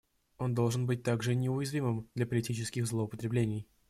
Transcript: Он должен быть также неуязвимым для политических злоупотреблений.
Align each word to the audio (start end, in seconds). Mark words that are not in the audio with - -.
Он 0.39 0.55
должен 0.55 0.87
быть 0.87 1.03
также 1.03 1.35
неуязвимым 1.35 2.09
для 2.15 2.25
политических 2.25 2.87
злоупотреблений. 2.87 3.67